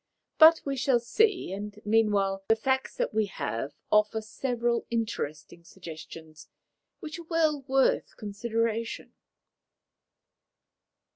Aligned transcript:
But 0.39 0.61
we 0.65 0.77
shall 0.77 0.99
see, 0.99 1.51
and 1.53 1.79
meanwhile 1.85 2.43
the 2.47 2.55
facts 2.55 2.95
that 2.97 3.13
we 3.13 3.27
have 3.27 3.75
offer 3.91 4.19
several 4.19 4.87
interesting 4.89 5.63
suggestions 5.63 6.49
which 7.01 7.19
are 7.19 7.25
well 7.29 7.61
worth 7.67 8.17
consideration." 8.17 9.13